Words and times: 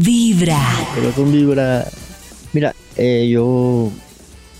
Vibra. 0.00 0.58
Corazón 0.94 1.32
vibra. 1.32 1.86
Mira, 2.52 2.74
eh, 2.96 3.28
yo, 3.30 3.90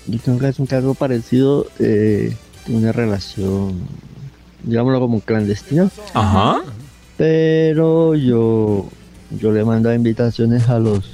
yo 0.07 0.19
tengo 0.21 0.39
que 0.39 0.47
hacer 0.47 0.61
un 0.61 0.67
caso 0.67 0.95
parecido. 0.95 1.67
Eh, 1.79 2.35
tengo 2.65 2.79
una 2.79 2.93
relación, 2.93 3.75
digámoslo 4.63 5.01
como 5.01 5.21
clandestina, 5.21 5.91
Ajá. 6.15 6.61
pero 7.17 8.15
yo, 8.15 8.89
yo 9.39 9.53
le 9.53 9.65
mando 9.65 9.93
invitaciones 9.93 10.69
a 10.69 10.79
los 10.79 11.11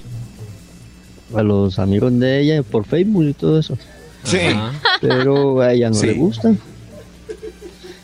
a 1.35 1.43
los 1.45 1.79
amigos 1.79 2.19
de 2.19 2.41
ella 2.41 2.63
por 2.65 2.85
Facebook 2.85 3.25
y 3.25 3.33
todo 3.35 3.59
eso. 3.61 3.77
Sí. 4.25 4.39
Pero 5.01 5.61
a 5.61 5.73
ella 5.73 5.89
no 5.91 5.95
Sí. 5.95 6.07
le 6.07 6.15
gusta. 6.15 6.53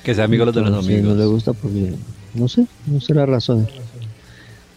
Que 0.05 0.15
sea 0.15 0.25
amigo 0.25 0.47
de 0.47 0.61
los 0.61 0.85
amigos. 0.85 1.03
No 1.03 1.15
le 1.17 1.27
gusta 1.27 1.53
porque, 1.53 1.95
no 2.35 2.47
sé, 2.49 2.67
no 2.87 3.01
sé 3.01 3.15
las 3.15 3.29
razones. 3.29 3.67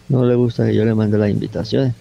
No 0.10 0.26
le 0.26 0.36
gusta 0.36 0.66
que 0.66 0.76
yo 0.76 0.84
le 0.86 0.94
mande 0.96 1.18
las 1.18 1.30
invitaciones. 1.30 1.94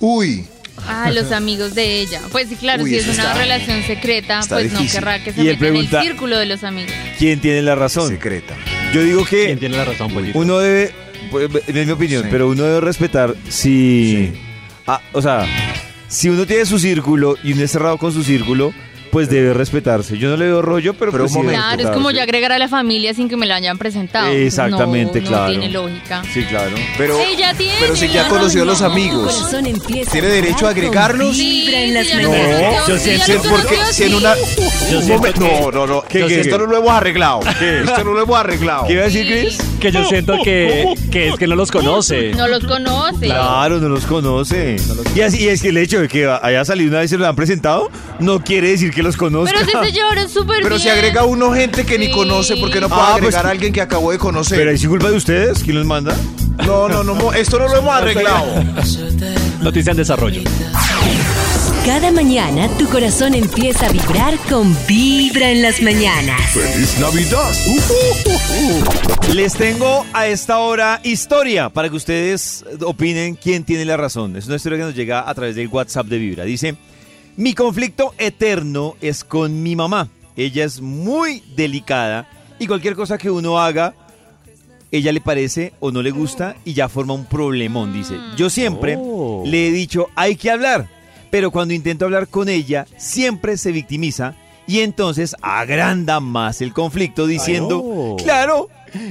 Uy. 0.00 0.46
Ah, 0.86 1.10
los 1.10 1.32
amigos 1.32 1.74
de 1.74 2.00
ella. 2.02 2.20
Pues 2.30 2.48
sí, 2.48 2.56
claro, 2.56 2.82
Uy, 2.84 2.90
si 2.90 2.96
es 2.96 3.04
una 3.04 3.12
está- 3.14 3.34
relación 3.34 3.82
secreta, 3.84 4.40
pues 4.48 4.72
no 4.72 4.80
querrá 4.86 5.22
que 5.24 5.32
se 5.32 5.42
Y 5.42 5.48
él 5.48 5.56
meta 5.58 5.68
en 5.68 5.76
el 5.76 5.88
círculo 6.10 6.36
de 6.38 6.46
los 6.46 6.64
amigos. 6.64 6.92
¿Quién 7.18 7.40
tiene 7.40 7.62
la 7.62 7.74
razón? 7.74 8.08
Secreta. 8.10 8.54
Yo 8.92 9.02
digo 9.02 9.24
que 9.24 9.46
¿Quién 9.46 9.58
tiene 9.58 9.76
la 9.76 9.84
razón, 9.86 10.12
Pollito? 10.12 10.38
uno 10.38 10.58
debe, 10.58 10.92
pues, 11.30 11.48
es 11.66 11.86
mi 11.86 11.92
opinión, 11.92 12.24
Sí. 12.24 12.28
pero 12.30 12.48
uno 12.48 12.64
debe 12.64 12.80
respetar 12.82 13.34
si, 13.48 14.30
Sí. 14.34 14.40
ah, 14.86 15.00
o 15.12 15.22
sea, 15.22 15.46
si 16.08 16.28
uno 16.28 16.44
tiene 16.46 16.66
su 16.66 16.78
círculo 16.78 17.36
y 17.42 17.52
uno 17.54 17.62
es 17.62 17.70
cerrado 17.70 17.96
con 17.96 18.12
su 18.12 18.22
círculo, 18.22 18.74
pues 19.10 19.28
debe 19.30 19.54
respetarse. 19.54 20.18
Yo 20.18 20.28
no 20.30 20.36
le 20.36 20.46
veo 20.46 20.62
rollo, 20.62 20.94
pero, 20.94 21.10
Pero 21.12 21.24
pues 21.24 21.34
un 21.36 21.42
sí 21.42 21.48
Claro, 21.48 21.82
es 21.82 21.88
como 21.88 22.10
ya 22.10 22.16
respetarse. 22.16 22.22
agregar 22.22 22.52
a 22.52 22.58
la 22.58 22.68
familia 22.68 23.14
sin 23.14 23.28
que 23.28 23.36
me 23.36 23.46
lo 23.46 23.54
hayan 23.54 23.78
presentado. 23.78 24.28
Exactamente, 24.30 25.20
no, 25.20 25.28
claro. 25.28 25.44
No 25.44 25.50
tiene 25.50 25.68
lógica. 25.70 26.22
Sí, 26.32 26.42
claro. 26.44 26.76
Pero, 26.98 27.18
Ella 27.20 27.54
tiene. 27.54 27.74
pero 27.80 27.96
si 27.96 28.08
ya 28.08 28.28
conoció 28.28 28.62
a 28.62 28.64
los 28.66 28.82
amigos. 28.82 29.48
¿Tiene 30.10 30.28
derecho 30.28 30.66
a 30.66 30.70
agregarlos? 30.70 31.36
Vibra 31.36 31.80
en 31.80 31.94
las 31.94 32.06
Sí, 32.06 32.12
No, 32.22 32.86
yo 32.88 32.98
siento- 32.98 33.48
porque 33.50 33.76
si 33.92 34.04
en 34.04 34.14
una 34.14 34.34
Yo 34.34 34.42
un 34.98 35.04
siento 35.04 35.14
momento- 35.14 35.40
que- 35.40 35.60
no, 35.60 35.70
no, 35.72 35.86
no, 35.86 36.02
¿Qué, 36.02 36.26
que 36.26 36.40
esto 36.40 36.58
no 36.58 36.66
lo 36.66 36.76
hemos 36.76 36.90
arreglado. 36.90 37.40
Esto 37.60 38.04
no 38.04 38.12
lo 38.12 38.22
hemos 38.22 38.36
arreglado. 38.38 38.86
¿Qué 38.86 38.92
iba 38.94 39.02
a 39.02 39.06
decir, 39.06 39.26
Chris? 39.26 39.58
Que 39.86 39.92
yo 39.92 40.04
siento 40.04 40.34
que, 40.42 40.94
que 41.12 41.28
es 41.28 41.36
que 41.36 41.46
no 41.46 41.54
los 41.54 41.70
conoce. 41.70 42.32
No 42.34 42.48
los 42.48 42.64
conoce. 42.64 43.26
Claro, 43.26 43.78
no 43.78 43.88
los 43.88 44.04
conoce. 44.06 44.76
Y, 45.14 45.20
así, 45.20 45.44
y 45.44 45.48
es 45.48 45.62
que 45.62 45.68
el 45.68 45.76
hecho 45.76 46.00
de 46.00 46.08
que 46.08 46.26
haya 46.42 46.64
salido 46.64 46.90
una 46.90 46.98
vez 47.00 47.10
y 47.10 47.14
se 47.14 47.18
lo 47.18 47.26
han 47.28 47.36
presentado, 47.36 47.90
no 48.18 48.42
quiere 48.42 48.70
decir 48.70 48.92
que 48.92 49.02
los 49.02 49.16
conozca. 49.16 49.54
Pero 49.64 49.80
si 49.80 49.86
se 49.86 49.92
llevaron 49.92 50.28
súper 50.28 50.56
Pero 50.62 50.70
bien. 50.76 50.80
si 50.80 50.88
agrega 50.88 51.24
uno 51.24 51.52
gente 51.52 51.84
que 51.84 51.98
ni 51.98 52.06
Sí. 52.06 52.12
conoce, 52.12 52.56
¿por 52.56 52.70
qué 52.70 52.80
no 52.80 52.88
puede 52.88 53.00
Ah, 53.02 53.14
agregar 53.14 53.42
pues- 53.42 53.44
a 53.44 53.50
alguien 53.50 53.72
que 53.72 53.80
acabó 53.80 54.10
de 54.10 54.18
conocer? 54.18 54.58
Pero 54.58 54.70
ahí 54.70 54.78
sí 54.78 54.86
culpa 54.88 55.08
de 55.10 55.16
ustedes, 55.16 55.62
¿quién 55.62 55.76
los 55.76 55.86
manda? 55.86 56.16
No, 56.66 56.88
no, 56.88 57.04
no, 57.04 57.14
mo- 57.14 57.32
esto 57.32 57.58
no 57.58 57.68
lo 57.68 57.76
hemos 57.76 57.94
arreglado. 57.94 58.46
Noticia 59.62 59.92
en 59.92 59.96
desarrollo. 59.98 60.40
Cada 61.86 62.10
mañana 62.10 62.68
tu 62.78 62.86
corazón 62.88 63.34
empieza 63.34 63.86
a 63.86 63.92
vibrar 63.92 64.36
con 64.50 64.76
Vibra 64.88 65.50
en 65.50 65.62
las 65.62 65.80
mañanas. 65.80 66.40
¡Feliz 66.50 66.98
Navidad! 66.98 67.52
Les 69.34 69.54
tengo 69.54 70.04
a 70.12 70.26
esta 70.26 70.58
hora 70.58 71.00
historia 71.04 71.68
para 71.70 71.88
que 71.88 71.94
ustedes 71.96 72.64
opinen 72.84 73.36
quién 73.36 73.62
tiene 73.64 73.84
la 73.84 73.96
razón. 73.96 74.36
Es 74.36 74.46
una 74.46 74.56
historia 74.56 74.78
que 74.78 74.84
nos 74.84 74.94
llega 74.96 75.28
a 75.28 75.34
través 75.34 75.54
del 75.54 75.68
WhatsApp 75.68 76.06
de 76.08 76.18
Vibra. 76.18 76.44
Dice, 76.44 76.74
mi 77.36 77.54
conflicto 77.54 78.14
eterno 78.18 78.96
es 79.00 79.22
con 79.22 79.62
mi 79.62 79.76
mamá. 79.76 80.08
Ella 80.36 80.64
es 80.64 80.80
muy 80.80 81.42
delicada 81.54 82.28
y 82.58 82.66
cualquier 82.66 82.96
cosa 82.96 83.16
que 83.16 83.30
uno 83.30 83.60
haga, 83.60 83.94
ella 84.90 85.12
le 85.12 85.20
parece 85.20 85.72
o 85.80 85.92
no 85.92 86.02
le 86.02 86.10
gusta 86.10 86.56
y 86.64 86.74
ya 86.74 86.88
forma 86.88 87.14
un 87.14 87.26
problemón, 87.26 87.92
dice. 87.92 88.16
Yo 88.36 88.50
siempre 88.50 88.96
Oh. 88.98 89.44
le 89.46 89.68
he 89.68 89.70
dicho, 89.70 90.08
hay 90.16 90.36
que 90.36 90.50
hablar, 90.50 90.88
pero 91.30 91.50
cuando 91.50 91.74
intento 91.74 92.04
hablar 92.04 92.28
con 92.28 92.48
ella, 92.48 92.86
siempre 92.96 93.56
se 93.56 93.72
victimiza 93.72 94.34
y 94.66 94.80
entonces 94.80 95.36
agranda 95.42 96.20
más 96.20 96.60
el 96.60 96.72
conflicto 96.72 97.26
diciendo, 97.26 98.16
claro, 98.22 98.68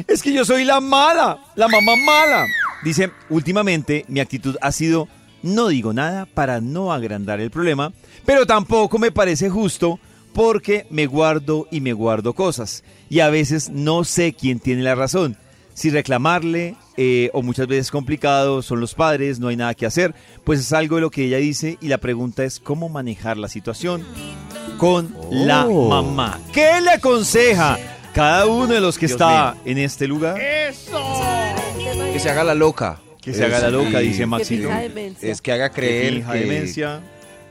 es 0.08 0.22
que 0.22 0.34
yo 0.34 0.44
soy 0.46 0.66
la 0.66 0.82
mala, 0.82 1.40
la 1.56 1.68
mamá 1.68 1.96
mala. 1.96 2.46
Dice, 2.84 3.12
últimamente 3.30 4.06
mi 4.08 4.20
actitud 4.20 4.58
ha 4.62 4.72
sido, 4.72 5.08
no 5.42 5.70
digo 5.70 5.94
nada 5.94 6.26
para 6.26 6.62
no 6.62 6.92
agrandar 6.92 7.40
el 7.40 7.52
problema, 7.52 7.94
pero 8.26 8.46
tampoco 8.46 9.00
me 9.00 9.12
parece 9.12 9.50
justo 9.50 10.00
porque 10.34 10.86
me 10.90 11.06
guardo 11.06 11.68
y 11.72 11.80
me 11.80 11.94
guardo 11.94 12.34
cosas. 12.34 12.84
Y 13.10 13.22
a 13.22 13.30
veces 13.30 13.70
no 13.70 14.04
sé 14.04 14.34
quién 14.34 14.60
tiene 14.60 14.84
la 14.84 14.96
razón. 14.96 15.38
Si 15.76 15.90
reclamarle 15.92 16.76
eh, 16.98 17.30
o 17.34 17.42
muchas 17.44 17.68
veces 17.68 17.92
complicado 17.92 18.62
son 18.64 18.80
los 18.80 18.96
padres, 18.96 19.40
no 19.40 19.50
hay 19.50 19.58
nada 19.58 19.74
que 19.76 19.86
hacer, 19.86 20.16
pues 20.44 20.62
es 20.62 20.72
algo 20.74 20.96
de 20.96 21.02
lo 21.02 21.12
que 21.12 21.26
ella 21.26 21.38
dice 21.38 21.78
y 21.82 21.90
la 21.90 21.98
pregunta 22.00 22.44
es 22.46 22.60
cómo 22.62 22.88
manejar 22.90 23.36
la 23.38 23.50
situación 23.50 24.04
con 24.78 25.14
la 25.30 25.68
Oh. 25.68 25.90
mamá. 25.90 26.40
¿Qué 26.54 26.80
le 26.82 26.92
aconseja 26.92 27.78
cada 28.14 28.46
uno 28.48 28.68
de 28.74 28.80
los 28.80 28.98
que 28.98 29.08
Dios 29.08 29.20
está 29.20 29.58
en 29.66 29.78
este 29.78 30.08
lugar? 30.08 30.38
Que 30.38 32.20
se 32.20 32.30
haga 32.30 32.44
la 32.46 32.56
loca. 32.56 33.02
Que 33.22 33.34
se 33.34 33.44
haga 33.44 33.60
la 33.60 33.70
loca, 33.70 34.02
y- 34.02 34.08
dice 34.10 34.26
demencia. 34.26 35.30
Es 35.32 35.42
que 35.42 35.52
haga 35.52 35.70
creer 35.72 36.24
que, 36.26 36.38
demencia. 36.40 37.02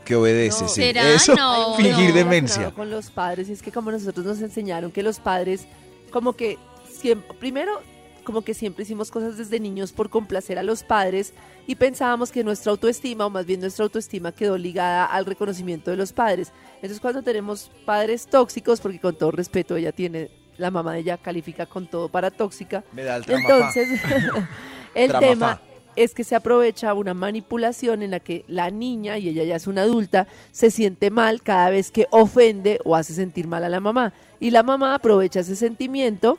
que 0.03 0.15
obedece, 0.15 0.63
No. 0.63 0.67
sí. 0.69 0.81
¿Será? 0.81 1.09
Eso, 1.13 1.35
No, 1.35 1.75
fingir 1.77 2.09
no. 2.09 2.15
demencia. 2.15 2.71
con 2.71 2.89
los 2.89 3.11
padres 3.11 3.49
y 3.49 3.51
es 3.51 3.61
que 3.61 3.71
como 3.71 3.91
nosotros 3.91 4.25
nos 4.25 4.39
enseñaron 4.41 4.91
que 4.91 5.03
los 5.03 5.19
padres 5.19 5.67
como 6.11 6.33
que 6.33 6.57
siempre 6.91 7.35
primero 7.39 7.81
como 8.25 8.41
que 8.41 8.53
siempre 8.53 8.83
hicimos 8.83 9.09
cosas 9.09 9.37
desde 9.37 9.59
niños 9.61 9.93
por 9.93 10.09
complacer 10.09 10.59
a 10.59 10.63
los 10.63 10.83
padres 10.83 11.33
y 11.65 11.75
pensábamos 11.75 12.31
que 12.31 12.43
nuestra 12.43 12.71
autoestima 12.71 13.25
o 13.25 13.29
más 13.29 13.45
bien 13.45 13.61
nuestra 13.61 13.83
autoestima 13.83 14.33
quedó 14.33 14.57
ligada 14.57 15.05
al 15.05 15.25
reconocimiento 15.25 15.91
de 15.91 15.97
los 15.97 16.11
padres. 16.11 16.51
Entonces 16.75 16.99
cuando 16.99 17.21
tenemos 17.21 17.71
padres 17.85 18.27
tóxicos, 18.27 18.81
porque 18.81 18.99
con 18.99 19.15
todo 19.15 19.31
respeto 19.31 19.77
ella 19.77 19.93
tiene 19.93 20.29
la 20.57 20.71
mamá 20.71 20.93
de 20.93 20.99
ella 20.99 21.17
califica 21.17 21.65
con 21.65 21.87
todo 21.87 22.09
para 22.09 22.31
tóxica, 22.31 22.83
Me 22.91 23.03
da 23.03 23.17
el 23.17 23.25
entonces 23.29 24.01
el 24.95 25.13
tema 25.19 25.61
es 25.95 26.13
que 26.13 26.23
se 26.23 26.35
aprovecha 26.35 26.93
una 26.93 27.13
manipulación 27.13 28.01
en 28.01 28.11
la 28.11 28.19
que 28.19 28.43
la 28.47 28.69
niña, 28.69 29.17
y 29.17 29.29
ella 29.29 29.43
ya 29.43 29.55
es 29.55 29.67
una 29.67 29.83
adulta, 29.83 30.27
se 30.51 30.71
siente 30.71 31.09
mal 31.09 31.41
cada 31.41 31.69
vez 31.69 31.91
que 31.91 32.07
ofende 32.11 32.79
o 32.83 32.95
hace 32.95 33.13
sentir 33.13 33.47
mal 33.47 33.63
a 33.63 33.69
la 33.69 33.79
mamá. 33.79 34.13
Y 34.39 34.51
la 34.51 34.63
mamá 34.63 34.95
aprovecha 34.95 35.39
ese 35.39 35.55
sentimiento 35.55 36.37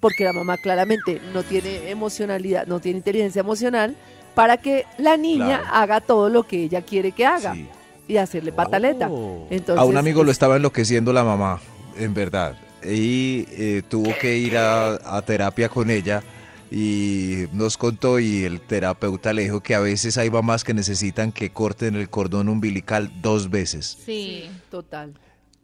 porque 0.00 0.24
la 0.24 0.32
mamá 0.32 0.56
claramente 0.58 1.20
no 1.34 1.42
tiene 1.42 1.90
emocionalidad, 1.90 2.66
no 2.66 2.80
tiene 2.80 2.98
inteligencia 2.98 3.40
emocional, 3.40 3.96
para 4.34 4.56
que 4.58 4.84
la 4.98 5.16
niña 5.16 5.58
Claro. 5.60 5.64
haga 5.74 6.00
todo 6.00 6.28
lo 6.28 6.44
que 6.46 6.62
ella 6.64 6.82
quiere 6.82 7.12
que 7.12 7.26
haga 7.26 7.54
Sí. 7.54 7.66
y 8.06 8.16
hacerle 8.18 8.52
pataleta. 8.52 9.08
Oh. 9.10 9.46
Entonces, 9.50 9.80
A 9.82 9.84
un 9.84 9.96
amigo 9.96 10.22
lo 10.22 10.30
es- 10.30 10.36
estaba 10.36 10.56
enloqueciendo 10.56 11.12
la 11.12 11.24
mamá, 11.24 11.60
en 11.96 12.14
verdad. 12.14 12.56
Y 12.84 13.46
eh, 13.50 13.82
tuvo 13.88 14.14
que 14.20 14.36
ir 14.38 14.56
a, 14.56 15.16
a 15.16 15.22
terapia 15.22 15.68
con 15.68 15.90
ella 15.90 16.22
y 16.70 17.46
nos 17.52 17.76
contó 17.76 18.20
y 18.20 18.44
el 18.44 18.60
terapeuta 18.60 19.32
le 19.32 19.42
dijo 19.42 19.60
que 19.62 19.74
a 19.74 19.80
veces 19.80 20.16
hay 20.18 20.30
mamás 20.30 20.62
que 20.62 20.74
necesitan 20.74 21.32
que 21.32 21.50
corten 21.50 21.96
el 21.96 22.08
cordón 22.08 22.48
umbilical 22.48 23.10
dos 23.20 23.50
veces. 23.50 23.98
Sí. 24.06 24.48
total. 24.70 25.14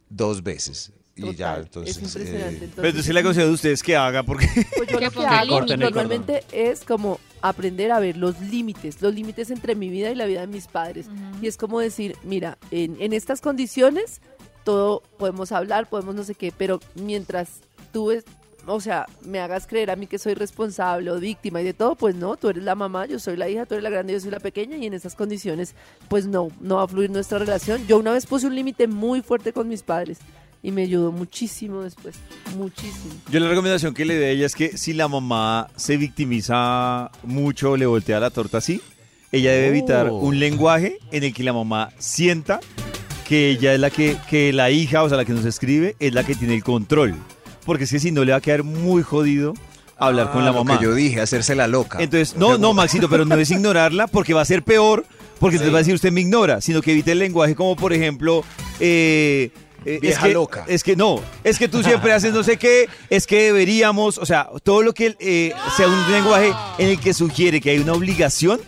Dos 0.09 0.43
veces. 0.43 0.91
Y 1.17 1.21
total. 1.21 1.35
ya, 1.35 1.57
entonces... 1.57 1.97
es 1.97 2.03
impresionante. 2.03 2.45
eh, 2.47 2.57
Pero 2.59 2.65
Entonces, 2.65 2.89
entonces 2.89 3.13
le 3.13 3.19
aconsejo 3.21 3.47
a 3.47 3.51
ustedes 3.51 3.83
que 3.83 3.95
haga 3.95 4.23
porque 4.23 4.47
Pues 4.77 4.89
yo 4.89 4.97
Que 4.99 5.05
lo 5.05 5.11
que 5.11 5.11
ponga 5.11 5.39
hago 5.39 5.55
límites. 5.61 5.79
normalmente 5.79 6.43
es 6.51 6.83
como 6.83 7.19
aprender 7.41 7.91
a 7.91 7.99
ver 7.99 8.17
los 8.17 8.39
límites, 8.41 9.01
los 9.01 9.13
límites 9.13 9.49
entre 9.51 9.75
mi 9.75 9.89
vida 9.89 10.09
y 10.11 10.15
la 10.15 10.25
vida 10.25 10.41
de 10.41 10.47
mis 10.47 10.67
padres. 10.67 11.07
Y 11.41 11.47
es 11.47 11.57
como 11.57 11.79
decir, 11.79 12.17
mira, 12.23 12.57
en, 12.71 12.97
en 12.99 13.13
estas 13.13 13.39
condiciones 13.41 14.19
todo 14.63 15.03
podemos 15.17 15.51
hablar, 15.51 15.87
podemos 15.87 16.15
no 16.15 16.23
sé 16.23 16.33
qué, 16.35 16.51
pero 16.57 16.79
mientras 16.95 17.59
tú, 17.93 18.11
es- 18.11 18.25
o 18.67 18.81
sea, 18.81 19.05
me 19.23 19.39
hagas 19.39 19.67
creer 19.67 19.91
a 19.91 19.95
mí 19.95 20.07
que 20.07 20.17
soy 20.17 20.33
responsable 20.33 21.11
o 21.11 21.19
víctima 21.19 21.61
y 21.61 21.63
de 21.63 21.73
todo, 21.75 21.93
pues 21.95 22.15
no, 22.15 22.35
tú 22.35 22.49
eres 22.49 22.63
la 22.63 22.73
mamá, 22.73 23.05
yo 23.05 23.19
soy 23.19 23.37
la 23.37 23.47
hija, 23.47 23.67
tú 23.67 23.75
eres 23.75 23.83
la 23.83 23.91
grande, 23.91 24.13
yo 24.13 24.19
soy 24.19 24.31
la 24.31 24.39
pequeña 24.39 24.75
y 24.77 24.87
en 24.87 24.95
esas 24.95 25.13
condiciones, 25.13 25.75
pues 26.09 26.25
no, 26.25 26.47
no 26.59 26.77
va 26.77 26.83
a 26.83 26.87
fluir 26.87 27.11
nuestra 27.11 27.37
relación. 27.37 27.85
Yo 27.85 27.99
una 27.99 28.11
vez 28.11 28.25
puse 28.25 28.47
un 28.47 28.55
límite 28.55 28.87
muy 28.87 29.21
fuerte 29.21 29.53
con 29.53 29.67
mis 29.67 29.83
padres 29.83 30.17
y 30.65 30.71
me 30.71 30.81
ayudó 30.81 31.11
muchísimo 31.11 31.81
después, 31.83 32.15
muchísimo. 32.57 33.13
Yo 33.31 33.39
la 33.39 33.47
recomendación 33.49 33.93
que 33.93 34.03
le 34.03 34.15
doy 34.15 34.23
a 34.25 34.29
ella 34.29 34.45
es 34.47 34.55
que 34.55 34.77
si 34.77 34.93
la 34.93 35.07
mamá 35.07 35.67
se 35.75 35.95
victimiza 35.97 37.11
mucho, 37.23 37.77
le 37.77 37.85
voltea 37.85 38.19
la 38.19 38.29
torta 38.31 38.57
así, 38.57 38.81
ella 39.31 39.51
debe 39.51 39.67
evitar 39.67 40.07
Oh. 40.09 40.17
un 40.17 40.39
lenguaje 40.39 40.97
en 41.11 41.23
el 41.23 41.33
que 41.33 41.43
la 41.43 41.53
mamá 41.53 41.91
sienta 41.99 42.59
que 43.27 43.49
ella 43.49 43.73
es 43.73 43.79
la 43.79 43.89
que, 43.89 44.17
que 44.29 44.53
la 44.53 44.71
hija, 44.71 45.03
o 45.03 45.07
sea, 45.09 45.17
la 45.17 45.25
que 45.25 45.33
nos 45.33 45.45
escribe, 45.45 45.95
es 45.99 46.13
la 46.13 46.23
que 46.23 46.35
tiene 46.35 46.55
el 46.55 46.63
control. 46.63 47.15
Porque 47.65 47.83
es 47.85 47.91
que 47.91 47.99
si 47.99 48.11
no 48.11 48.23
le 48.23 48.31
va 48.31 48.37
a 48.37 48.41
quedar 48.41 48.63
muy 48.63 49.01
jodido 49.03 49.53
hablar 49.97 50.31
con 50.31 50.41
ah, 50.43 50.45
la 50.45 50.51
lo 50.51 50.63
mamá. 50.63 50.77
que 50.79 50.85
yo 50.85 50.93
dije, 50.93 51.21
hacerse 51.21 51.55
la 51.55 51.67
loca. 51.67 51.99
Entonces, 52.01 52.35
no, 52.37 52.57
no, 52.57 52.73
Maxito, 52.73 53.09
pero 53.09 53.23
no 53.25 53.35
es 53.35 53.49
ignorarla 53.51 54.07
porque 54.07 54.33
va 54.33 54.41
a 54.41 54.45
ser 54.45 54.61
peor, 54.63 55.05
porque 55.39 55.55
entonces 55.55 55.69
Sí. 55.69 55.73
va 55.73 55.77
a 55.77 55.81
decir 55.81 55.95
usted 55.95 56.11
me 56.11 56.21
ignora, 56.21 56.61
sino 56.61 56.81
que 56.81 56.91
evite 56.91 57.11
el 57.13 57.19
lenguaje 57.19 57.55
como, 57.55 57.75
por 57.75 57.93
ejemplo, 57.93 58.43
eh, 58.79 59.51
eh, 59.85 59.99
es 60.01 60.17
que, 60.17 60.33
loca. 60.33 60.65
Es 60.67 60.83
que 60.83 60.95
no, 60.95 61.21
es 61.43 61.57
que 61.59 61.67
tú 61.67 61.83
siempre 61.83 62.11
haces 62.13 62.33
no 62.33 62.43
sé 62.43 62.57
qué, 62.57 62.87
es 63.09 63.27
que 63.27 63.43
deberíamos, 63.45 64.17
o 64.17 64.25
sea, 64.25 64.49
todo 64.63 64.81
lo 64.81 64.93
que 64.93 65.15
eh, 65.19 65.53
sea 65.77 65.87
un 65.87 66.11
lenguaje 66.11 66.53
en 66.77 66.89
el 66.89 66.99
que 66.99 67.13
sugiere 67.13 67.61
que 67.61 67.69
hay 67.71 67.79
una 67.79 67.93
obligación, 67.93 68.59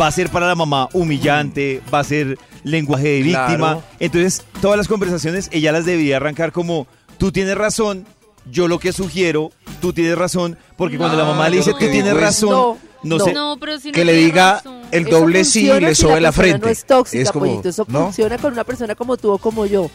va 0.00 0.06
a 0.06 0.10
ser 0.12 0.30
para 0.30 0.46
la 0.46 0.54
mamá 0.54 0.88
humillante, 0.92 1.82
va 1.92 1.98
a 2.00 2.04
ser 2.04 2.38
lenguaje 2.64 3.08
de 3.08 3.22
víctima. 3.22 3.56
Claro. 3.56 3.82
Entonces, 4.00 4.42
todas 4.60 4.76
las 4.78 4.88
conversaciones 4.88 5.48
ella 5.52 5.72
las 5.72 5.84
debería 5.84 6.16
arrancar 6.16 6.52
como, 6.52 6.86
tú 7.18 7.30
tienes 7.32 7.56
razón, 7.56 8.06
yo 8.50 8.66
lo 8.68 8.78
que 8.78 8.92
sugiero, 8.92 9.52
tú 9.80 9.92
tienes 9.92 10.16
razón, 10.16 10.56
porque 10.76 10.96
cuando 10.98 11.16
la 11.16 11.24
mamá 11.24 11.48
le 11.48 11.58
dice, 11.58 11.72
tú 11.72 11.78
tienes 11.78 12.04
digo 12.04 12.16
es- 12.16 12.22
razón, 12.22 12.50
No, 12.50 12.78
no, 13.04 13.18
no. 13.18 13.24
sé. 13.24 13.32
No, 13.34 13.56
pero 13.60 13.78
si 13.78 13.88
no 13.88 13.94
Que 13.94 14.04
le 14.04 14.14
diga 14.14 14.54
razón. 14.54 14.80
el 14.90 15.04
doble 15.04 15.44
sí 15.44 15.64
le 15.66 15.94
si 15.94 16.02
sobe 16.02 16.20
la 16.20 16.32
frente. 16.32 16.58
No 16.64 16.68
es 16.68 16.84
tóxica, 16.84 17.22
Es 17.22 17.30
como, 17.30 17.46
pollito. 17.46 17.68
Eso 17.68 17.84
¿no? 17.88 18.04
funciona 18.04 18.38
con 18.38 18.52
una 18.52 18.64
persona 18.64 18.94
como 18.94 19.16
tú 19.16 19.30
o 19.32 19.38
como 19.38 19.66
yo. 19.66 19.90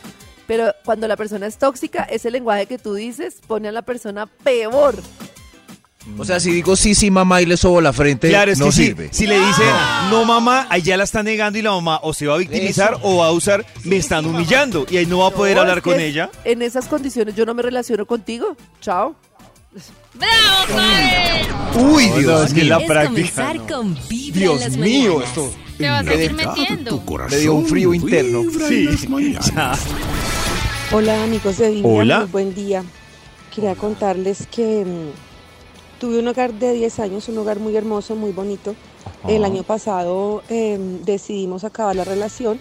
Pero 0.47 0.73
cuando 0.85 1.07
la 1.07 1.17
persona 1.17 1.45
es 1.47 1.57
tóxica, 1.57 2.03
ese 2.03 2.31
lenguaje 2.31 2.65
que 2.65 2.77
tú 2.77 2.93
dices 2.93 3.35
pone 3.45 3.67
a 3.67 3.71
la 3.71 3.81
persona 3.81 4.25
peor. 4.25 4.95
O 6.17 6.23
sea, 6.23 6.39
si 6.39 6.51
digo 6.51 6.77
sí, 6.77 6.95
sí, 6.95 7.11
mamá 7.11 7.41
y 7.41 7.45
le 7.45 7.57
sobo 7.57 7.81
la 7.81 7.91
frente, 7.91 8.29
Claro, 8.29 8.49
es 8.49 8.59
no 8.59 8.67
que 8.67 8.71
sirve. 8.71 9.09
Si, 9.11 9.27
le 9.27 9.37
dice, 9.37 9.63
no 10.09 10.23
mamá, 10.23 10.65
ahí 10.69 10.81
ya 10.81 10.95
la 10.95 11.03
está 11.03 11.21
negando 11.21 11.59
y 11.59 11.61
la 11.61 11.71
mamá 11.71 11.99
o 12.01 12.13
se 12.13 12.25
va 12.27 12.35
a 12.35 12.37
victimizar 12.37 12.97
o 13.01 13.17
va 13.17 13.27
a 13.27 13.31
usar, 13.33 13.65
me 13.83 13.97
están 13.97 14.25
humillando 14.25 14.85
y 14.89 14.95
ahí 14.95 15.05
no 15.05 15.17
va 15.17 15.27
a 15.27 15.31
poder 15.31 15.55
No, 15.55 15.63
hablar 15.63 15.81
con 15.81 15.99
ella. 15.99 16.29
En 16.45 16.61
esas 16.61 16.85
condiciones 16.85 17.35
yo 17.35 17.45
no 17.45 17.53
me 17.53 17.61
relaciono 17.61 18.05
contigo. 18.05 18.55
Chao. 18.79 19.17
¡Bravo! 20.13 21.91
Uy, 21.93 22.07
No, 22.07 22.17
Dios 22.19 22.45
es 22.47 22.53
que 22.53 22.61
mío. 22.61 22.69
la 22.69 22.77
es 22.81 22.87
práctica, 22.87 23.09
comenzar 23.11 23.55
no. 23.57 23.67
con 23.67 23.97
Vibra 24.07 24.27
en 24.27 24.33
Dios 24.39 24.61
las 24.61 24.77
mío, 24.77 25.21
esto 25.21 25.53
Te 25.77 25.89
vas 25.89 25.99
a 25.99 26.03
me, 26.03 26.11
seguir 26.13 26.35
de- 26.35 26.45
metiendo. 26.45 27.03
me 27.29 27.35
dio 27.37 27.53
un 27.53 27.65
frío 27.67 27.93
interno. 27.93 28.43
Sí. 28.67 28.87
Hola 30.93 31.21
amigos 31.21 31.57
de 31.57 31.69
Vibra, 31.69 31.89
Hola. 31.89 32.19
muy 32.21 32.29
buen 32.29 32.55
día. 32.55 32.81
Quería 33.53 33.75
contarles 33.75 34.47
que 34.47 34.85
mm, 34.85 35.99
tuve 35.99 36.19
un 36.19 36.27
hogar 36.29 36.53
de 36.53 36.71
10 36.71 36.99
años, 36.99 37.27
un 37.27 37.37
hogar 37.39 37.59
muy 37.59 37.75
hermoso, 37.75 38.15
muy 38.15 38.31
bonito. 38.31 38.73
El 39.27 39.43
año 39.43 39.63
pasado 39.63 40.43
em, 40.47 41.03
decidimos 41.03 41.65
acabar 41.65 41.93
la 41.93 42.05
relación. 42.05 42.57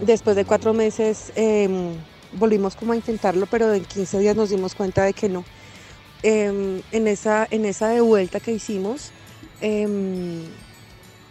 Después 0.00 0.36
de 0.36 0.44
cuatro 0.44 0.74
meses 0.74 1.32
em, 1.34 1.94
volvimos 2.34 2.76
como 2.76 2.92
a 2.92 2.96
intentarlo, 2.96 3.46
pero 3.46 3.74
en 3.74 3.84
15 3.84 4.20
días 4.20 4.36
nos 4.36 4.50
dimos 4.50 4.76
cuenta 4.76 5.02
de 5.02 5.12
que 5.12 5.28
no. 5.28 5.44
Em, 6.22 6.82
en, 6.92 7.08
esa, 7.08 7.48
en 7.50 7.64
esa 7.64 7.88
de 7.88 8.00
vuelta 8.00 8.38
que 8.38 8.52
hicimos, 8.52 9.10
em, 9.60 10.44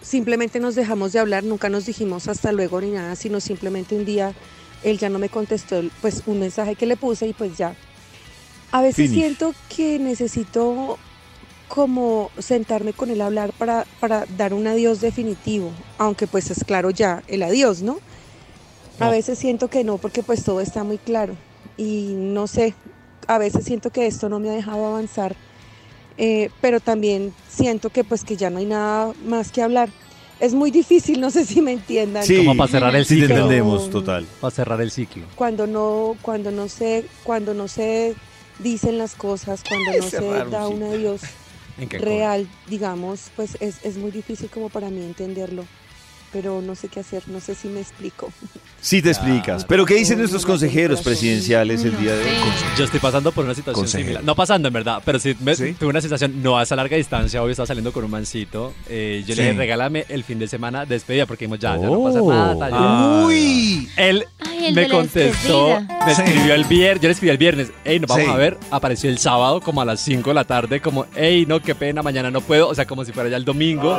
simplemente 0.02 0.60
nos 0.60 0.76
dejamos 0.76 1.14
de 1.14 1.20
hablar, 1.20 1.46
nunca 1.46 1.70
nos 1.70 1.86
dijimos 1.86 2.28
hasta 2.28 2.52
luego 2.52 2.82
ni 2.82 2.92
nada, 2.92 3.16
sino 3.16 3.40
simplemente 3.40 3.96
un 3.96 4.04
día 4.04 4.34
él 4.84 4.98
ya 4.98 5.10
no 5.10 5.20
me 5.20 5.30
contestó 5.30 5.82
pues 6.02 6.24
un 6.26 6.40
mensaje 6.40 6.76
que 6.76 6.86
le 6.86 6.98
puse 6.98 7.28
y 7.28 7.34
pues 7.34 7.58
ya. 7.58 7.76
A 8.72 8.82
veces 8.82 9.10
Finish. 9.10 9.14
siento 9.14 9.54
que 9.76 10.00
necesito 10.00 10.98
como 11.68 12.30
sentarme 12.38 12.94
con 12.94 13.10
él 13.10 13.22
a 13.22 13.28
hablar 13.28 13.52
para, 13.54 13.86
para 14.00 14.26
dar 14.38 14.54
un 14.54 14.68
adiós 14.68 15.02
definitivo, 15.02 15.72
aunque 15.98 16.28
pues 16.28 16.52
es 16.52 16.64
claro 16.64 16.90
ya 16.90 17.24
el 17.28 17.44
adiós, 17.44 17.82
¿no? 17.82 17.98
A 19.00 19.10
veces 19.10 19.40
siento 19.40 19.70
que 19.70 19.84
no, 19.84 19.98
porque 19.98 20.22
pues 20.22 20.44
todo 20.44 20.62
está 20.62 20.84
muy 20.84 20.98
claro 20.98 21.36
y 21.78 22.14
no 22.16 22.48
sé, 22.48 22.76
a 23.28 23.38
veces 23.38 23.66
siento 23.66 23.90
que 23.90 24.06
esto 24.06 24.30
no 24.30 24.40
me 24.40 24.50
ha 24.50 24.54
dejado 24.54 24.86
avanzar, 24.86 25.36
eh, 26.18 26.50
pero 26.62 26.80
también 26.80 27.34
siento 27.50 27.90
que 27.90 28.04
pues 28.04 28.24
que 28.24 28.38
ya 28.38 28.50
no 28.50 28.60
hay 28.60 28.66
nada 28.66 29.14
más 29.26 29.52
que 29.52 29.62
hablar. 29.62 29.90
Es 30.40 30.54
muy 30.54 30.72
difícil, 30.72 31.22
no 31.22 31.30
sé 31.32 31.46
si 31.46 31.62
me 31.62 31.72
entiendan. 31.74 32.24
Sí. 32.26 32.38
Como 32.38 32.58
para 32.58 32.72
cerrar 32.72 32.96
el 32.96 33.06
Sí, 33.06 33.16
ciclo. 33.22 33.36
entendemos, 33.36 33.90
total. 33.90 34.26
Para 34.42 34.52
cerrar 34.52 34.82
el 34.82 34.92
ciclo. 34.92 35.24
cuando 35.36 35.68
no 35.68 36.16
cuando 36.22 36.52
no 36.52 36.68
se 36.68 37.06
cuando 37.24 37.54
no 37.54 37.68
se 37.68 38.16
dicen 38.60 38.98
las 38.98 39.16
cosas 39.16 39.64
cuando 39.68 39.92
no 39.98 40.10
se 40.10 40.50
da 40.50 40.68
un 40.68 40.84
adiós 40.84 41.22
¿En 41.80 41.90
qué 41.90 41.98
real 41.98 42.48
digamos 42.68 43.32
pues 43.36 43.58
es, 43.60 43.84
es 43.84 43.98
muy 43.98 44.12
difícil 44.12 44.48
como 44.50 44.70
para 44.70 44.90
mí 44.92 45.02
entenderlo 45.04 45.66
pero 46.34 46.62
no 46.62 46.74
sé 46.76 46.88
qué 46.90 47.00
hacer 47.02 47.24
no 47.28 47.40
sé 47.40 47.54
si 47.56 47.68
me 47.70 47.80
explico 47.80 48.32
Sí 48.82 49.02
te 49.02 49.12
explicas. 49.12 49.64
Pero 49.64 49.86
¿qué 49.86 49.94
dicen 49.96 50.18
nuestros 50.18 50.46
consejeros 50.46 51.02
presidenciales 51.02 51.86
el 51.86 51.98
día 51.98 52.16
de 52.18 52.22
hoy? 52.24 52.28
Yo 52.78 52.84
estoy 52.84 53.00
pasando 53.00 53.32
por 53.32 53.46
una 53.46 53.54
situación 53.56 53.84
Consejero. 53.84 54.04
similar. 54.08 54.24
No 54.26 54.36
pasando, 54.36 54.68
en 54.68 54.74
verdad, 54.74 55.02
pero 55.06 55.20
sí, 55.20 55.38
me, 55.40 55.56
¿Sí? 55.56 55.72
tuve 55.80 55.88
una 55.90 56.02
sensación, 56.02 56.44
no 56.44 56.58
a 56.58 56.64
esa 56.64 56.76
larga 56.76 56.98
distancia. 56.98 57.42
Hoy 57.42 57.52
estaba 57.52 57.66
saliendo 57.66 57.94
con 57.94 58.04
un 58.04 58.12
mancito. 58.12 58.74
eh, 58.90 59.24
yo 59.26 59.36
Sí. 59.36 59.40
le 59.42 59.48
dije, 59.48 59.58
regálame 59.58 60.06
el 60.10 60.26
fin 60.26 60.38
de 60.38 60.50
semana 60.50 60.82
de 60.86 60.96
despedida, 60.96 61.26
porque 61.26 61.46
dijimos, 61.46 61.60
ya, 61.60 61.78
ya 61.78 61.86
no 61.86 61.94
Oh. 61.94 62.04
pasa 62.04 62.22
nada. 62.22 62.58
tal. 62.60 62.72
Ah. 62.76 63.24
Uy. 63.26 63.88
Él 63.96 64.26
Ay, 64.46 64.74
me 64.74 64.90
contestó, 64.90 65.80
me 66.06 66.14
Sí. 66.16 66.22
escribió 66.22 66.54
el 66.54 66.66
viernes, 66.66 67.02
yo 67.02 67.08
le 67.08 67.14
escribí 67.14 67.32
el 67.32 67.38
viernes, 67.38 67.72
hey, 67.86 68.00
nos 68.02 68.10
vamos 68.10 68.26
Sí. 68.26 68.32
a 68.32 68.36
ver, 68.36 68.58
apareció 68.70 69.10
el 69.10 69.18
sábado 69.18 69.62
como 69.62 69.80
a 69.82 69.86
las 69.86 70.02
5 70.02 70.32
de 70.32 70.34
la 70.34 70.44
tarde, 70.44 70.82
como, 70.82 71.06
hey, 71.16 71.46
no, 71.48 71.62
qué 71.62 71.74
pena, 71.74 72.02
mañana 72.04 72.30
no 72.32 72.42
puedo, 72.42 72.68
o 72.68 72.76
sea, 72.76 72.86
como 72.86 73.06
si 73.06 73.14
fuera 73.14 73.30
ya 73.30 73.38
el 73.38 73.46
domingo. 73.46 73.94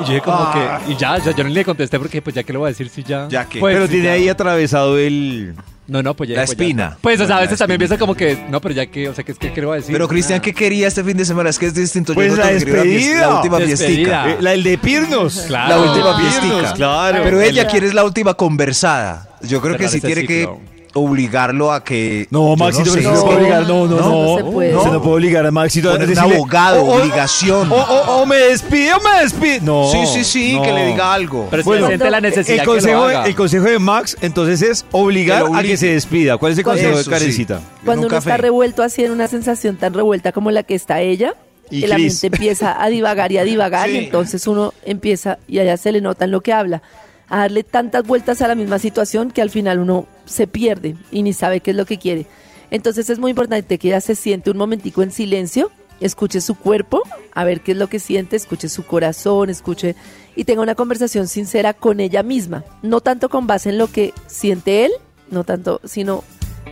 Y 0.00 0.04
yo 0.04 0.08
dije 0.08 0.22
como 0.22 0.38
Ah. 0.38 0.80
que, 0.86 0.92
y 0.92 0.96
ya, 0.96 1.18
ya, 1.18 1.30
yo 1.36 1.44
no 1.44 1.50
le 1.50 1.63
contesté 1.64 1.98
porque 1.98 2.22
pues 2.22 2.34
ya 2.36 2.42
que 2.42 2.52
le 2.52 2.58
voy 2.58 2.66
a 2.66 2.70
decir 2.70 2.88
si 2.88 3.02
ya. 3.02 3.26
Ya 3.28 3.46
que. 3.46 3.58
Pues, 3.60 3.74
Pero 3.74 3.88
tiene 3.88 4.06
ya. 4.06 4.12
ahí 4.12 4.28
atravesado 4.28 4.98
el... 4.98 5.54
No, 5.86 6.02
no, 6.02 6.14
pues 6.14 6.30
ya. 6.30 6.36
La 6.36 6.46
pues 6.46 6.56
ya. 6.56 6.64
espina. 6.64 6.96
Pues, 7.02 7.20
o 7.20 7.26
sea, 7.26 7.36
a 7.36 7.40
veces 7.40 7.58
también 7.58 7.76
piensa 7.78 7.98
como 7.98 8.14
que, 8.14 8.38
no, 8.48 8.58
pero 8.60 8.74
ya 8.74 8.86
que, 8.86 9.06
o 9.08 9.14
sea, 9.14 9.22
que 9.22 9.32
es 9.32 9.38
que, 9.38 9.52
¿qué 9.52 9.60
le 9.60 9.66
voy 9.66 9.74
a 9.74 9.80
decir? 9.80 9.92
Pero 9.92 10.08
Cristian, 10.08 10.36
Nada. 10.38 10.42
¿qué 10.44 10.54
quería 10.54 10.88
este 10.88 11.04
fin 11.04 11.14
de 11.16 11.24
semana? 11.26 11.50
Es 11.50 11.58
que 11.58 11.66
es 11.66 11.74
distinto. 11.74 12.12
Yo 12.12 12.14
Pues 12.14 12.30
no 12.30 12.36
la 12.38 12.48
tengo 12.48 12.64
que 12.64 12.70
ir 12.70 12.76
a 12.78 12.82
fies- 12.82 12.86
despedida. 12.86 13.20
La 13.28 13.34
última 13.36 13.58
Despedida. 13.58 13.86
fiestica. 14.22 14.30
eh, 14.30 14.36
la, 14.40 14.52
el 14.54 14.62
de 14.62 14.78
Pirnos. 14.78 15.44
Claro. 15.46 15.68
La 15.84 15.90
última 15.90 16.16
Ah. 16.16 16.20
fiestica. 16.20 16.72
Claro. 16.74 17.20
Pero 17.22 17.40
ella 17.42 17.66
quiere 17.66 17.86
es 17.88 17.92
la 17.94 18.04
última 18.04 18.32
conversada. 18.32 19.28
Yo 19.42 19.60
creo 19.60 19.76
que 19.76 19.88
Cerrar 19.88 19.90
sí 19.90 19.98
ese 19.98 20.06
tiene 20.06 20.20
ciclo. 20.22 20.60
Obligarlo 20.94 21.72
a 21.72 21.84
que. 21.84 22.26
No, 22.30 22.56
Maxito, 22.56 22.90
sé. 22.92 22.98
pero 22.98 23.10
no 23.10 23.16
se 23.16 23.22
puede 23.24 23.36
obligar. 23.38 23.62
No, 23.68 23.86
no, 23.86 23.96
No, 23.96 24.00
no. 24.00 24.22
no 24.30 24.36
se 24.38 24.44
puede. 24.44 24.70
Se 24.82 24.90
no 24.90 25.02
puede 25.02 25.14
obligar 25.16 25.46
a 25.46 25.50
Maxito 25.50 25.88
a 25.90 25.92
Poner 25.92 26.08
un 26.08 26.14
decirle, 26.14 26.34
abogado, 26.36 26.82
o- 26.82 26.86
o- 26.86 27.00
obligación. 27.00 27.70
O, 27.72 27.76
o- 27.76 28.22
o 28.22 28.26
me 28.26 28.36
despido 28.36 28.96
o 28.96 29.00
me 29.02 29.20
despido. 29.22 29.60
No. 29.62 29.90
Sí, 29.90 30.06
sí, 30.06 30.24
sí, 30.24 30.56
no. 30.56 30.62
que 30.62 30.72
le 30.72 30.86
diga 30.86 31.12
algo. 31.12 31.48
Pero 31.50 31.62
Bueno, 31.64 31.86
siente 31.88 32.10
la 32.10 32.20
necesidad 32.20 32.60
el 32.60 32.64
consejo, 32.66 32.86
que 32.86 32.92
lo 33.02 33.08
de- 33.08 33.16
haga. 33.16 33.26
el 33.26 33.34
consejo 33.34 33.64
de 33.66 33.78
Max, 33.78 34.16
entonces, 34.20 34.62
es 34.62 34.86
obligar 34.92 35.44
a 35.54 35.62
que 35.62 35.76
se 35.76 35.88
despida. 35.88 36.36
¿Cuál 36.38 36.52
es 36.52 36.58
el 36.58 36.64
consejo 36.64 36.88
de 36.88 36.94
Eso 36.94 37.04
sí. 37.04 37.10
Karencita? 37.10 37.60
Cuando 37.84 38.06
uno 38.06 38.16
está 38.16 38.36
revuelto 38.36 38.82
así 38.82 39.04
en 39.04 39.10
una 39.12 39.28
sensación 39.28 39.76
tan 39.76 39.92
revuelta 39.94 40.32
como 40.32 40.50
la 40.50 40.62
que 40.62 40.74
está 40.74 41.00
ella, 41.00 41.34
Y 41.70 41.84
el 41.84 41.90
Cris. 41.90 41.92
ambiente 41.92 42.26
empieza 42.26 42.82
a 42.82 42.88
divagar 42.88 43.32
y 43.32 43.38
a 43.38 43.44
divagar 43.44 43.88
y 43.90 43.96
entonces 44.04 44.46
uno 44.46 44.74
empieza 44.84 45.38
y 45.48 45.58
allá 45.58 45.76
se 45.76 45.92
le 45.92 46.00
nota 46.00 46.26
en 46.26 46.30
lo 46.30 46.40
que 46.42 46.52
habla 46.52 46.82
a 47.28 47.38
darle 47.40 47.64
tantas 47.64 48.06
vueltas 48.06 48.42
a 48.42 48.48
la 48.48 48.54
misma 48.54 48.78
situación 48.78 49.30
que 49.30 49.42
al 49.42 49.50
final 49.50 49.78
uno 49.78 50.06
se 50.24 50.46
pierde 50.46 50.96
y 51.10 51.22
ni 51.22 51.32
sabe 51.32 51.60
qué 51.60 51.70
es 51.70 51.76
lo 51.76 51.86
que 51.86 51.98
quiere. 51.98 52.26
Entonces 52.70 53.08
es 53.10 53.18
muy 53.18 53.30
importante 53.30 53.78
que 53.78 53.88
ella 53.88 54.00
se 54.00 54.14
siente 54.14 54.50
un 54.50 54.56
momentico 54.56 55.02
en 55.02 55.10
silencio, 55.10 55.70
escuche 56.00 56.40
su 56.40 56.54
cuerpo, 56.54 57.02
a 57.32 57.44
ver 57.44 57.60
qué 57.60 57.72
es 57.72 57.78
lo 57.78 57.88
que 57.88 57.98
siente, 57.98 58.36
escuche 58.36 58.68
su 58.68 58.84
corazón, 58.84 59.50
escuche 59.50 59.94
y 60.36 60.44
tenga 60.44 60.62
una 60.62 60.74
conversación 60.74 61.28
sincera 61.28 61.72
con 61.72 62.00
ella 62.00 62.22
misma, 62.22 62.64
no 62.82 63.00
tanto 63.00 63.28
con 63.28 63.46
base 63.46 63.70
en 63.70 63.78
lo 63.78 63.88
que 63.88 64.12
siente 64.26 64.86
él, 64.86 64.92
no 65.30 65.44
tanto, 65.44 65.80
sino 65.84 66.24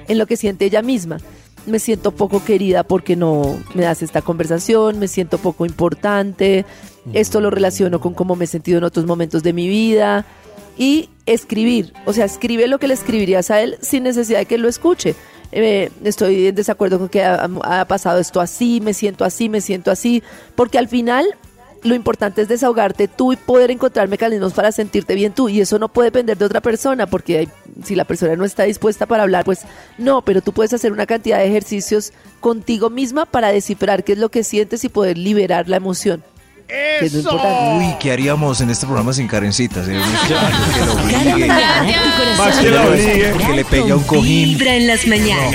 en 0.09 0.19
lo 0.19 0.27
que 0.27 0.37
siente 0.37 0.65
ella 0.65 0.83
misma. 0.83 1.19
Me 1.67 1.79
siento 1.79 2.11
poco 2.11 2.45
querida 2.45 2.83
porque 2.83 3.15
no 3.15 3.57
me 3.75 3.85
das 3.85 4.03
esta 4.03 4.21
conversación, 4.23 4.99
me 4.99 5.07
siento 5.07 5.39
poco 5.39 5.65
importante, 5.65 6.65
esto 7.13 7.41
lo 7.41 7.51
relaciono 7.51 8.01
con 8.01 8.15
cómo 8.15 8.35
me 8.35 8.47
he 8.47 8.49
sentido 8.49 8.79
en 8.79 8.85
otros 8.85 9.07
momentos 9.07 9.45
de 9.45 9.53
mi 9.53 9.69
vida 9.69 10.27
y 10.77 11.09
escribir, 11.27 11.93
o 12.07 12.13
sea, 12.13 12.25
escribe 12.25 12.67
lo 12.67 12.79
que 12.79 12.89
le 12.89 12.95
escribirías 12.95 13.51
a 13.51 13.61
él 13.61 13.77
sin 13.81 14.03
necesidad 14.05 14.41
de 14.41 14.47
que 14.47 14.59
lo 14.59 14.69
escuche. 14.69 15.15
Eh, 15.53 15.91
estoy 16.03 16.47
en 16.47 16.55
desacuerdo 16.55 16.99
con 16.99 17.09
que 17.09 17.23
ha, 17.23 17.45
ha 17.65 17.85
pasado 17.87 18.19
esto 18.19 18.41
así, 18.41 18.81
me 18.81 18.95
siento 18.95 19.25
así, 19.25 19.49
me 19.49 19.61
siento 19.61 19.91
así, 19.91 20.23
porque 20.55 20.79
al 20.79 20.89
final 20.89 21.27
lo 21.83 21.95
importante 21.97 22.43
es 22.43 22.49
desahogarte 22.49 23.09
tú 23.09 23.33
y 23.33 23.37
poder 23.37 23.71
encontrar 23.73 24.09
mecanismos 24.09 24.53
para 24.53 24.71
sentirte 24.71 25.15
bien 25.17 25.35
tú. 25.35 25.49
Y 25.49 25.61
eso 25.61 25.79
no 25.81 25.89
puede 25.89 26.07
depender 26.07 26.39
de 26.39 26.45
otra 26.45 26.61
persona, 26.61 27.07
porque 27.09 27.39
hay- 27.39 27.49
si 27.85 27.97
la 27.97 28.05
persona 28.05 28.37
no 28.37 28.45
está 28.45 28.63
dispuesta 28.63 29.05
para 29.07 29.25
hablar, 29.25 29.45
pues 29.45 29.63
no, 29.99 30.23
pero 30.23 30.41
tú 30.43 30.53
puedes 30.53 30.73
hacer 30.73 30.93
una 30.93 31.07
cantidad 31.07 31.39
de 31.39 31.49
ejercicios 31.49 32.13
contigo 32.41 32.89
misma 32.89 33.27
para 33.27 33.53
descifrar 33.53 34.05
qué 34.05 34.13
es 34.13 34.19
lo 34.19 34.31
que 34.31 34.45
sientes 34.45 34.85
y 34.85 34.89
poder 34.89 35.19
liberar 35.19 35.69
la 35.69 35.77
emoción. 35.77 36.23
Que 36.73 37.05
es 37.05 37.13
lo 37.13 37.19
importante. 37.21 37.85
Uy, 37.85 37.97
¿qué 38.01 38.13
haríamos 38.13 38.63
en 38.63 38.71
este 38.71 38.87
programa 38.87 39.13
sin 39.13 39.29
Karencita? 39.29 39.85
Sería 39.85 40.01
muy 40.07 40.15
extraño 40.15 40.73
que 40.73 40.87
lo 40.87 40.93
obligue. 40.95 41.47
que 42.61 42.71
obligue. 42.89 43.47
Que 43.47 43.53
le 43.53 43.65
pegue 43.67 43.93
a 43.93 43.97
un 43.97 44.05
cojín. 44.05 44.49
Vibra 44.57 44.77
en 44.77 44.87
las 44.87 45.07
mañanas. 45.07 45.55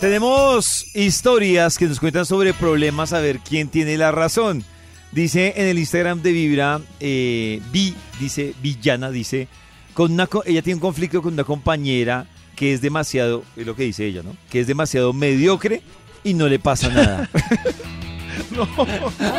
Tenemos 0.00 0.86
historias 0.94 1.76
que 1.76 1.84
nos 1.84 2.00
cuentan 2.00 2.24
sobre 2.24 2.54
problemas, 2.54 3.12
a 3.12 3.20
ver 3.20 3.40
quién 3.40 3.68
tiene 3.68 3.98
la 3.98 4.10
razón. 4.10 4.64
Dice 5.12 5.52
en 5.56 5.66
el 5.66 5.78
Instagram 5.78 6.22
de 6.22 6.32
Vibra, 6.32 6.80
eh, 7.00 7.60
Vi, 7.72 7.94
dice, 8.18 8.54
Villana, 8.62 9.10
dice, 9.10 9.48
con 9.92 10.12
una, 10.12 10.28
ella 10.46 10.62
tiene 10.62 10.76
un 10.76 10.80
conflicto 10.80 11.20
con 11.20 11.34
una 11.34 11.44
compañera 11.44 12.26
que 12.56 12.72
es 12.72 12.80
demasiado, 12.80 13.44
es 13.56 13.66
lo 13.66 13.76
que 13.76 13.82
dice 13.84 14.06
ella, 14.06 14.22
¿no? 14.22 14.34
Que 14.50 14.60
es 14.60 14.66
demasiado 14.66 15.12
mediocre 15.12 15.82
y 16.24 16.34
no 16.34 16.48
le 16.48 16.58
pasa 16.58 16.88
nada. 16.88 17.28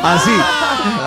Así, 0.02 0.30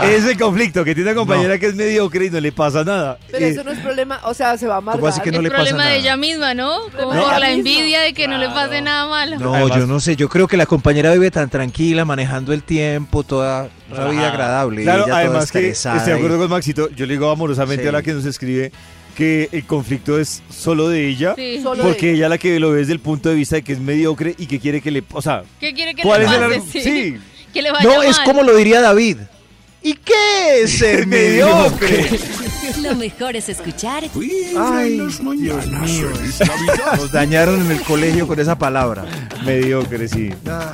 Ese 0.04 0.18
es 0.18 0.26
el 0.26 0.38
conflicto, 0.38 0.84
que 0.84 0.94
tiene 0.94 1.12
una 1.12 1.20
compañera 1.20 1.58
que 1.58 1.68
es 1.68 1.76
mediocre 1.76 2.26
y 2.26 2.30
no 2.30 2.40
le 2.40 2.52
pasa 2.52 2.84
nada. 2.84 3.18
Pero 3.32 3.46
Eh, 3.46 3.50
eso 3.50 3.64
no 3.64 3.72
es 3.72 3.80
problema, 3.80 4.20
o 4.26 4.34
sea, 4.34 4.58
se 4.58 4.68
va 4.68 4.76
a 4.76 4.78
amargar. 4.78 5.00
¿Cómo 5.00 5.08
así 5.08 5.22
que 5.22 5.32
no 5.32 5.38
el 5.38 5.44
le 5.44 5.50
pasa 5.50 5.62
problema 5.64 5.84
de 5.86 5.90
nada? 5.90 6.00
ella 6.00 6.18
misma, 6.18 6.54
¿no? 6.54 6.80
Como 6.98 7.14
No. 7.14 7.24
por 7.24 7.40
la 7.40 7.52
envidia 7.52 8.02
de 8.02 8.14
que 8.14 8.28
no 8.28 8.38
le 8.38 8.50
pase 8.50 8.82
nada 8.82 9.08
malo. 9.08 9.38
No, 9.40 9.56
Además- 9.56 9.78
yo 9.78 9.88
no 9.88 10.00
sé, 10.00 10.16
yo 10.16 10.30
creo 10.30 10.48
que 10.48 10.58
la 10.58 10.66
compañera 10.66 11.12
vive 11.14 11.32
tan 11.32 11.50
tranquila, 11.50 12.06
manejando 12.06 12.54
el 12.54 12.64
tiempo, 12.64 13.24
toda 13.24 13.70
una 13.92 14.08
vida 14.10 14.28
agradable. 14.30 14.84
Claro, 14.84 15.00
ella 15.04 15.08
toda 15.08 15.18
además 15.20 15.52
que 15.52 15.70
estoy 15.70 16.00
de 16.00 16.14
acuerdo 16.14 16.36
y- 16.36 16.40
con 16.40 16.50
Maxito. 16.50 16.90
Yo 16.92 17.06
le 17.06 17.14
digo 17.14 17.30
amorosamente 17.32 17.84
Sí. 17.84 17.90
a 17.90 17.92
la 17.92 18.02
que 18.02 18.14
nos 18.14 18.26
escribe 18.26 18.72
que 19.14 19.50
el 19.52 19.66
conflicto 19.66 20.20
es 20.20 20.42
solo 20.50 20.90
de 20.90 21.08
ella. 21.08 21.34
Sí. 21.36 21.60
Solo 21.62 21.84
Porque 21.84 22.08
de- 22.08 22.14
ella 22.14 22.30
la 22.30 22.38
que 22.38 22.60
lo 22.60 22.72
ve 22.72 22.80
desde 22.80 22.94
el 22.94 23.00
punto 23.00 23.30
de 23.30 23.36
vista 23.36 23.56
de 23.56 23.64
que 23.64 23.74
es 23.74 23.80
mediocre 23.80 24.36
y 24.38 24.46
que 24.48 24.60
quiere 24.60 24.82
que 24.82 24.92
le... 24.92 25.04
O 25.14 25.22
sea, 25.22 25.44
¿Qué 25.60 25.74
quiere 25.74 25.94
que 25.96 26.04
¿cuál 26.04 26.22
le 26.22 26.28
es 26.28 26.34
el... 26.34 26.40
pase? 26.40 26.56
argu- 26.60 26.72
Sí. 26.72 26.82
Sí, 26.82 27.18
Que 27.54 27.62
le 27.62 27.72
vaya 27.72 27.84
No, 27.90 28.02
es 28.04 28.20
como 28.20 28.44
lo 28.44 28.56
diría 28.56 28.82
David. 28.82 29.18
¿Y 29.82 29.94
qué 29.96 30.62
es 30.64 30.72
ser 30.78 31.06
mediocre? 31.08 32.10
Lo 32.82 32.96
mejor 32.96 33.36
es 33.36 33.50
escuchar 33.50 34.04
Ay, 34.58 34.94
Dios 34.94 35.20
mío. 35.22 35.60
Nos 36.98 37.12
dañaron 37.12 37.62
en 37.66 37.72
el 37.72 37.82
colegio 37.82 38.26
con 38.28 38.40
esa 38.40 38.58
palabra. 38.58 39.06
mediocre, 39.46 40.08
sí. 40.08 40.30
Ah. 40.48 40.74